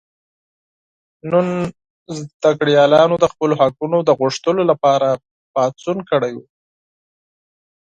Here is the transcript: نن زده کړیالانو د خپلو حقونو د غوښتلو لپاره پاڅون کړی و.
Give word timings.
نن 1.31 1.47
زده 2.19 2.51
کړیالانو 2.59 3.15
د 3.19 3.25
خپلو 3.33 3.53
حقونو 3.61 3.97
د 4.03 4.09
غوښتلو 4.19 4.61
لپاره 4.71 5.09
پاڅون 5.53 5.97
کړی 6.11 6.33
و. 6.35 6.39